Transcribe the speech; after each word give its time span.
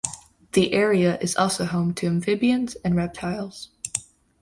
The 0.53 0.73
area 0.73 1.19
is 1.19 1.35
also 1.35 1.63
home 1.63 1.93
to 1.93 2.07
amphibians 2.07 2.73
and 2.83 2.95
reptiles. 2.95 3.69